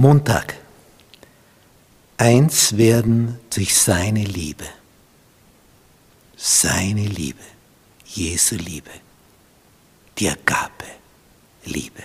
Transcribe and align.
Montag. 0.00 0.54
Eins 2.16 2.78
werden 2.78 3.38
durch 3.50 3.74
seine 3.74 4.24
Liebe. 4.24 4.64
Seine 6.38 7.04
Liebe. 7.04 7.42
Jesu 8.06 8.54
Liebe. 8.54 8.88
Die 10.16 10.30
Agape. 10.30 10.86
Liebe. 11.66 12.02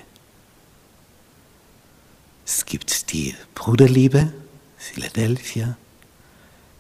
Es 2.46 2.66
gibt 2.66 3.14
die 3.14 3.34
Bruderliebe, 3.54 4.34
Philadelphia. 4.78 5.78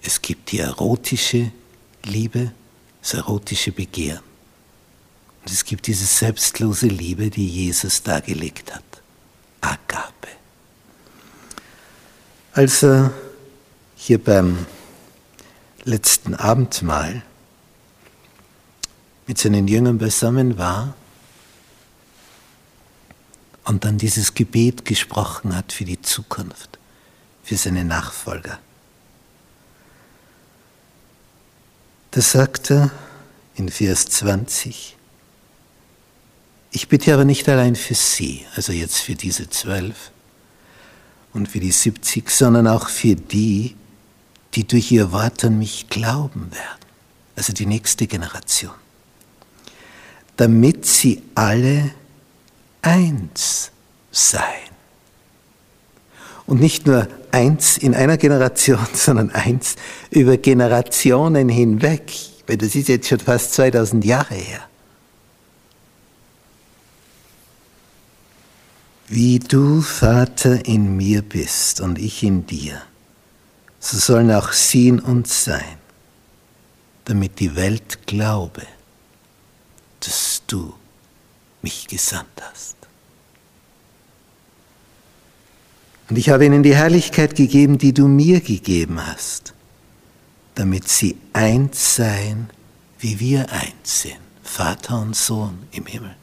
Es 0.04 0.21
gibt 0.21 0.52
die 0.52 0.59
erotische 0.59 1.50
Liebe, 2.04 2.52
das 3.02 3.13
erotische 3.13 3.71
Begehren. 3.71 4.20
Und 5.45 5.50
es 5.50 5.63
gibt 5.63 5.88
diese 5.88 6.05
selbstlose 6.05 6.88
Liebe, 6.88 7.29
die 7.29 7.47
Jesus 7.47 8.04
dargelegt 8.04 8.75
hat. 8.75 8.84
Agape. 9.61 10.14
Als 12.55 12.84
er 12.84 13.12
hier 13.98 14.18
beim 14.18 14.66
letzten 15.84 16.34
Abendmahl 16.36 17.22
mit 19.28 19.38
seinen 19.38 19.68
Jüngern 19.68 19.98
beisammen 19.98 20.58
war 20.58 20.94
und 23.66 23.84
dann 23.84 23.98
dieses 23.98 24.36
Gebet 24.36 24.86
gesprochen 24.86 25.54
hat 25.54 25.73
für 25.73 25.84
die 25.84 26.02
Zukunft, 26.02 26.80
für 27.44 27.58
seine 27.58 27.84
Nachfolger. 27.84 28.58
Da 32.12 32.22
sagt 32.22 32.72
er 32.72 32.90
in 33.56 33.67
Vers 33.67 34.06
20, 34.06 34.95
ich 36.72 36.88
bitte 36.88 37.14
aber 37.14 37.26
nicht 37.26 37.50
allein 37.50 37.76
für 37.76 37.95
Sie, 37.95 38.45
also 38.56 38.72
jetzt 38.72 39.00
für 39.00 39.16
diese 39.16 39.50
zwölf 39.50 40.12
und 41.35 41.48
für 41.49 41.59
die 41.59 41.71
70, 41.71 42.30
sondern 42.30 42.66
auch 42.67 42.88
für 42.88 43.16
die, 43.16 43.75
die 44.53 44.66
durch 44.66 44.91
ihr 44.91 45.11
Wort 45.11 45.44
an 45.44 45.59
mich 45.59 45.89
glauben 45.89 46.50
werden, 46.52 46.86
also 47.36 47.52
die 47.52 47.66
nächste 47.66 48.08
Generation, 48.08 48.72
damit 50.38 50.86
sie 50.86 51.22
alle 51.36 51.91
eins 52.81 53.72
seien. 54.11 54.44
Und 56.47 56.61
nicht 56.61 56.88
nur 56.88 57.08
eins 57.31 57.78
in 57.78 57.94
einer 57.95 58.17
Generation, 58.17 58.86
sondern 58.94 59.30
eins 59.31 59.75
über 60.11 60.38
Generationen 60.38 61.50
hinweg. 61.50 62.13
Weil 62.47 62.58
das 62.58 62.75
ist 62.75 62.88
jetzt 62.88 63.08
schon 63.09 63.19
fast 63.19 63.53
2000 63.56 64.06
Jahre 64.06 64.36
her. 64.36 64.61
Wie 69.08 69.38
du, 69.39 69.81
Vater, 69.81 70.66
in 70.66 70.98
mir 70.98 71.22
bist 71.22 71.80
und 71.80 72.00
ich 72.00 72.23
in 72.23 72.48
dir, 72.48 72.81
so 73.80 73.97
sollen 73.97 74.31
auch 74.31 74.52
sie 74.52 74.88
in 74.88 75.00
uns 75.00 75.44
sein, 75.44 75.78
damit 77.06 77.39
die 77.39 77.56
Welt 77.56 78.08
glaube, 78.08 78.64
dass 80.00 80.42
du 80.47 80.73
mich 81.62 81.88
gesandt 81.88 82.42
hast. 82.42 82.75
Und 86.09 86.17
ich 86.17 86.30
habe 86.30 86.45
ihnen 86.45 86.64
die 86.64 86.75
Herrlichkeit 86.75 87.36
gegeben, 87.36 87.78
die 87.78 87.94
du 87.94 88.08
mir 88.08 88.42
gegeben 88.42 89.06
hast, 89.06 89.53
damit 90.56 90.88
sie 90.88 91.17
eins 91.34 91.95
seien, 91.95 92.50
wie 93.00 93.19
wir 93.19 93.52
eins 93.52 94.02
sind, 94.02 94.19
Vater 94.44 95.00
und 95.00 95.16
Sohn 95.16 95.67
im 95.72 95.86
Himmel. 95.86 96.16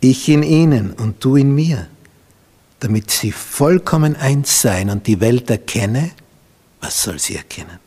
Ich 0.00 0.28
in 0.28 0.42
ihnen 0.42 0.92
und 0.92 1.22
du 1.24 1.36
in 1.36 1.54
mir, 1.54 1.88
damit 2.80 3.10
sie 3.10 3.32
vollkommen 3.32 4.16
eins 4.16 4.62
seien 4.62 4.88
und 4.88 5.06
die 5.06 5.20
Welt 5.20 5.50
erkenne, 5.50 6.10
was 6.80 7.02
soll 7.02 7.18
sie 7.18 7.36
erkennen? 7.36 7.78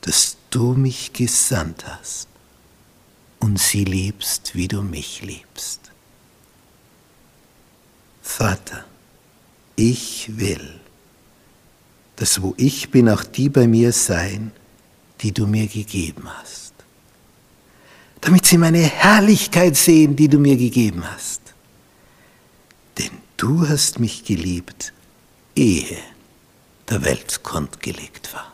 Dass 0.00 0.36
du 0.50 0.72
mich 0.72 1.12
gesandt 1.12 1.84
hast 1.86 2.28
und 3.38 3.60
sie 3.60 3.84
liebst, 3.84 4.54
wie 4.54 4.66
du 4.66 4.82
mich 4.82 5.22
liebst. 5.22 5.80
Vater, 8.20 8.84
ich 9.76 10.36
will, 10.36 10.80
dass 12.16 12.42
wo 12.42 12.54
ich 12.56 12.90
bin, 12.90 13.08
auch 13.08 13.22
die 13.22 13.48
bei 13.48 13.68
mir 13.68 13.92
sein, 13.92 14.50
die 15.20 15.32
du 15.32 15.46
mir 15.46 15.68
gegeben 15.68 16.28
hast. 16.28 16.74
Damit 18.20 18.46
sie 18.46 18.58
meine 18.58 18.78
Herrlichkeit 18.78 19.76
sehen, 19.76 20.16
die 20.16 20.28
du 20.28 20.38
mir 20.38 20.56
gegeben 20.56 21.04
hast. 21.04 21.40
Denn 22.98 23.10
du 23.36 23.68
hast 23.68 24.00
mich 24.00 24.24
geliebt, 24.24 24.92
ehe 25.54 25.98
der 26.88 27.04
Welt 27.04 27.42
grundgelegt 27.42 28.32
war. 28.32 28.52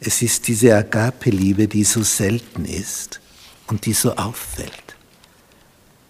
Es 0.00 0.22
ist 0.22 0.46
diese 0.46 0.76
Agape-Liebe, 0.76 1.68
die 1.68 1.84
so 1.84 2.02
selten 2.02 2.64
ist 2.64 3.20
und 3.66 3.86
die 3.86 3.94
so 3.94 4.14
auffällt, 4.14 4.96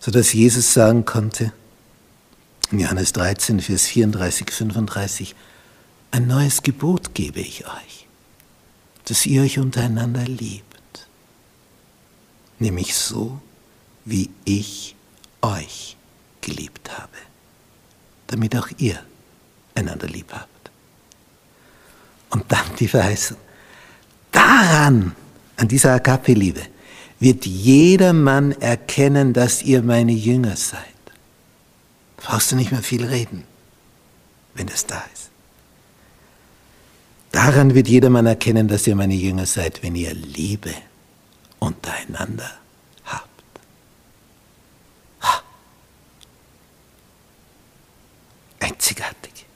sodass 0.00 0.32
Jesus 0.32 0.72
sagen 0.72 1.04
konnte, 1.04 1.52
in 2.72 2.80
Johannes 2.80 3.12
13, 3.12 3.60
Vers 3.60 3.86
34, 3.86 4.50
35, 4.50 5.34
ein 6.10 6.26
neues 6.26 6.62
Gebot 6.62 7.14
gebe 7.14 7.40
ich 7.40 7.64
euch, 7.66 8.06
dass 9.04 9.24
ihr 9.24 9.42
euch 9.42 9.58
untereinander 9.58 10.24
liebt, 10.24 10.66
nämlich 12.58 12.94
so, 12.94 13.40
wie 14.04 14.30
ich 14.44 14.94
euch 15.42 15.96
geliebt 16.40 16.90
habe, 16.96 17.16
damit 18.28 18.56
auch 18.56 18.68
ihr 18.78 18.98
einander 19.74 20.06
lieb 20.06 20.32
habt. 20.32 20.70
Und 22.30 22.44
dann 22.48 22.76
die 22.78 22.88
Verheißung. 22.88 23.36
Daran, 24.32 25.14
an 25.56 25.68
dieser 25.68 25.94
Agape-Liebe, 25.94 26.62
wird 27.18 27.46
jedermann 27.46 28.52
erkennen, 28.52 29.32
dass 29.32 29.62
ihr 29.62 29.82
meine 29.82 30.12
Jünger 30.12 30.56
seid 30.56 30.96
brauchst 32.26 32.50
du 32.50 32.56
nicht 32.56 32.72
mehr 32.72 32.82
viel 32.82 33.04
reden, 33.04 33.44
wenn 34.54 34.66
es 34.68 34.84
da 34.84 35.02
ist. 35.14 35.30
Daran 37.30 37.74
wird 37.74 37.86
jedermann 37.86 38.26
erkennen, 38.26 38.66
dass 38.66 38.86
ihr 38.86 38.96
meine 38.96 39.14
Jünger 39.14 39.46
seid, 39.46 39.82
wenn 39.82 39.94
ihr 39.94 40.12
Liebe 40.12 40.74
untereinander 41.86 42.50
habt. 43.04 43.60
Ha. 45.22 45.42
Einzigartig. 48.60 49.47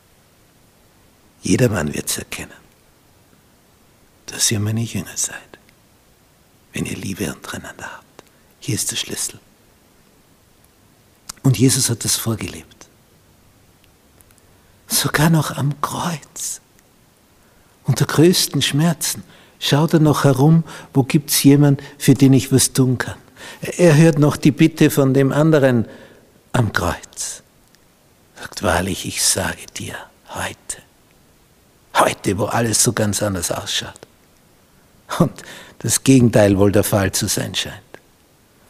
Jedermann 1.43 1.93
wird 1.93 2.09
es 2.09 2.19
erkennen, 2.19 2.53
dass 4.27 4.51
ihr 4.51 4.61
meine 4.61 4.83
Jünger 4.83 5.17
seid, 5.17 5.59
wenn 6.73 6.87
ihr 6.87 6.97
Liebe 6.97 7.33
untereinander 7.35 7.91
habt. 7.91 8.25
Hier 8.61 8.75
ist 8.77 8.91
der 8.91 8.97
Schlüssel. 8.97 9.41
Und 11.43 11.59
Jesus 11.59 11.89
hat 11.91 12.05
das 12.05 12.17
vorgelebt. 12.17 12.87
Sogar 14.87 15.31
noch 15.31 15.57
am 15.57 15.81
Kreuz. 15.81 16.61
Unter 17.85 18.05
größten 18.05 18.61
Schmerzen 18.61 19.25
schaut 19.61 19.95
er 19.95 20.01
noch 20.01 20.25
herum, 20.25 20.65
wo 20.93 21.05
gibt 21.05 21.31
es 21.31 21.45
jemanden, 21.45 21.85
für 21.99 22.15
den 22.15 22.33
ich 22.33 22.51
was 22.51 22.73
tun 22.73 22.99
kann. 22.99 23.15
Er 23.77 23.97
hört 23.97 24.19
noch 24.19 24.37
die 24.37 24.51
Bitte 24.51 24.91
von 24.91 25.15
dem 25.15 25.33
anderen 25.33 25.87
am 26.53 26.73
Kreuz. 26.73 27.43
Sagt 28.39 28.63
wahrlich, 28.63 29.07
ich 29.07 29.23
sage 29.23 29.67
dir, 29.77 29.95
heute, 30.31 30.83
heute, 31.95 32.39
wo 32.39 32.47
alles 32.47 32.83
so 32.83 32.93
ganz 32.93 33.23
anders 33.23 33.53
ausschaut 33.53 34.01
und 35.19 35.43
das 35.81 36.03
Gegenteil 36.05 36.59
wohl 36.59 36.73
der 36.73 36.85
Fall 36.85 37.13
zu 37.13 37.27
sein 37.29 37.55
scheint. 37.55 37.77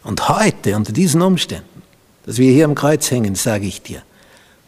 Und 0.03 0.29
heute, 0.29 0.77
unter 0.77 0.93
diesen 0.93 1.23
Umständen, 1.23 1.83
dass 2.25 2.39
wir 2.39 2.53
hier 2.53 2.65
am 2.65 2.75
Kreuz 2.75 3.11
hängen, 3.11 3.35
sage 3.35 3.67
ich 3.67 3.83
dir, 3.83 4.03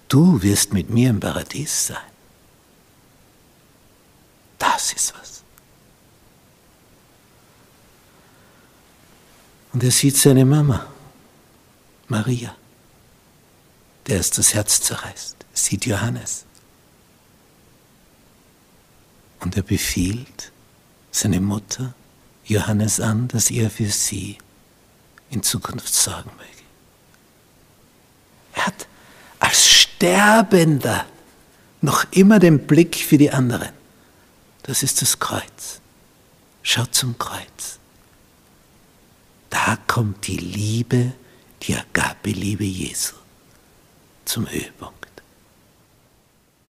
du 0.09 0.42
wirst 0.42 0.72
mit 0.72 0.91
mir 0.91 1.10
im 1.10 1.21
Paradies 1.21 1.89
sein. 1.89 1.97
Das 4.59 4.92
ist 4.92 5.15
was. 5.18 5.31
Und 9.72 9.83
er 9.83 9.91
sieht 9.91 10.16
seine 10.16 10.45
Mama, 10.45 10.86
Maria, 12.09 12.54
der 14.07 14.21
es 14.21 14.30
das 14.30 14.54
Herz 14.54 14.83
zerreißt, 14.83 15.36
er 15.51 15.57
sieht 15.57 15.86
Johannes. 15.86 16.45
Und 19.41 19.57
er 19.57 19.63
befiehlt 19.63 20.53
seine 21.10 21.41
Mutter 21.41 21.95
Johannes 22.45 23.01
an, 23.01 23.28
dass 23.28 23.51
er 23.51 23.71
für 23.71 23.91
sie 23.91 24.39
in 25.30 25.42
Zukunft 25.42 25.92
sorgen 25.92 26.30
möge. 26.36 26.48
Er 28.54 28.66
hat 28.66 28.86
als 29.41 29.66
Sterbender 29.68 31.07
noch 31.80 32.04
immer 32.13 32.39
den 32.39 32.66
Blick 32.66 32.97
für 32.97 33.18
die 33.18 33.30
anderen. 33.30 33.71
Das 34.63 34.83
ist 34.83 35.03
das 35.03 35.18
Kreuz. 35.18 35.80
Schaut 36.63 36.95
zum 36.95 37.18
Kreuz. 37.18 37.78
Kommt 40.03 40.27
die 40.27 40.37
Liebe, 40.37 41.13
die 41.63 41.77
Agape-Liebe 41.77 42.65
Jesu 42.65 43.15
zum 44.25 44.51
Höhepunkt. 44.51 45.02